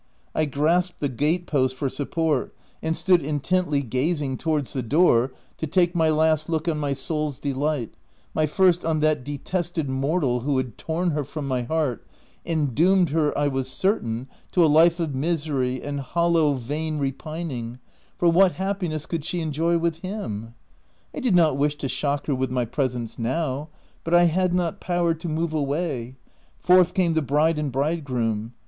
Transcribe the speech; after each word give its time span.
I 0.33 0.45
grasped 0.45 0.99
the 0.99 1.09
gate 1.09 1.45
post 1.45 1.75
for 1.75 1.87
support, 1.87 2.55
and 2.81 2.97
stood 2.97 3.21
intently 3.21 3.81
OF 3.81 3.83
WILDFELL 3.83 3.83
HALL. 3.83 3.89
28? 3.89 3.89
gazing 4.07 4.37
towards 4.37 4.73
the 4.73 4.81
door 4.81 5.31
to 5.57 5.67
take 5.67 5.93
my 5.93 6.09
last 6.09 6.49
look 6.49 6.67
on 6.67 6.79
my 6.79 6.93
soul's 6.93 7.37
delight, 7.37 7.93
my 8.33 8.47
first 8.47 8.83
on 8.83 9.01
that 9.01 9.23
detested 9.23 9.87
mortal 9.91 10.39
who 10.39 10.57
had 10.57 10.75
torn 10.79 11.11
her 11.11 11.23
from 11.23 11.47
my 11.47 11.61
heart, 11.61 12.03
and 12.43 12.73
doomed 12.73 13.11
her, 13.11 13.37
I 13.37 13.47
was 13.47 13.69
certain, 13.71 14.27
to 14.53 14.65
a 14.65 14.65
life 14.65 14.99
of 14.99 15.13
misery 15.13 15.83
and 15.83 15.99
hollow, 15.99 16.53
vain 16.55 16.97
repining— 16.97 17.77
for 18.17 18.27
what 18.27 18.53
happiness 18.53 19.05
could 19.05 19.23
she 19.23 19.39
enjoy 19.39 19.77
with 19.77 19.97
him? 19.97 20.55
I 21.13 21.19
did 21.19 21.35
not 21.35 21.57
wish 21.57 21.75
to 21.75 21.87
shock 21.87 22.25
her 22.25 22.33
with 22.33 22.49
my 22.49 22.65
presence 22.65 23.19
now, 23.19 23.69
but 24.03 24.15
I 24.15 24.23
had 24.23 24.51
not 24.51 24.79
power 24.81 25.13
to 25.13 25.29
move 25.29 25.53
away. 25.53 26.15
Forth 26.57 26.95
came 26.95 27.13
the 27.13 27.21
bride 27.21 27.59
and 27.59 27.71
bridegroom. 27.71 28.55